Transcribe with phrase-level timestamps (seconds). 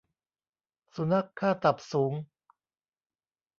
[0.93, 2.13] สุนัขค่าตับสูง